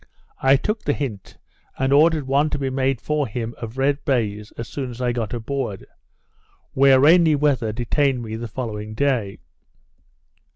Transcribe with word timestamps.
I 0.41 0.55
took 0.55 0.81
the 0.81 0.93
hint, 0.93 1.37
and 1.77 1.93
ordered 1.93 2.25
one 2.25 2.49
to 2.49 2.57
be 2.57 2.71
made 2.71 2.99
for 2.99 3.27
him 3.27 3.53
of 3.59 3.77
red 3.77 4.03
baise, 4.03 4.51
as 4.57 4.67
soon 4.67 4.89
as 4.89 4.99
I 4.99 5.11
got 5.11 5.31
aboard; 5.31 5.85
where 6.73 6.99
rainy 6.99 7.35
weather 7.35 7.71
detained 7.71 8.23
me 8.23 8.35
the 8.35 8.47
following 8.47 8.95
day. 8.95 9.37